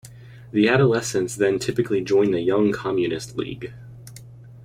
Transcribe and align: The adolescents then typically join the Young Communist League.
The 0.51 0.67
adolescents 0.67 1.35
then 1.35 1.59
typically 1.59 2.01
join 2.03 2.31
the 2.31 2.41
Young 2.41 2.71
Communist 2.71 3.37
League. 3.37 3.71